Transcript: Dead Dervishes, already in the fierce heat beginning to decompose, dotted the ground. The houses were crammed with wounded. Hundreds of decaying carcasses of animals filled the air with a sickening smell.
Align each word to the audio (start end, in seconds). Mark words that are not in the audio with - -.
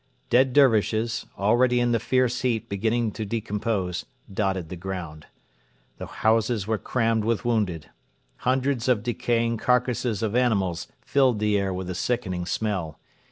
Dead 0.31 0.51
Dervishes, 0.51 1.27
already 1.37 1.79
in 1.79 1.91
the 1.91 1.99
fierce 1.99 2.41
heat 2.41 2.67
beginning 2.67 3.11
to 3.11 3.23
decompose, 3.23 4.03
dotted 4.33 4.69
the 4.69 4.75
ground. 4.75 5.27
The 5.99 6.07
houses 6.07 6.65
were 6.65 6.79
crammed 6.79 7.23
with 7.23 7.45
wounded. 7.45 7.91
Hundreds 8.37 8.87
of 8.87 9.03
decaying 9.03 9.57
carcasses 9.57 10.23
of 10.23 10.35
animals 10.35 10.87
filled 11.01 11.37
the 11.37 11.55
air 11.55 11.71
with 11.71 11.87
a 11.87 11.93
sickening 11.93 12.47
smell. 12.47 12.99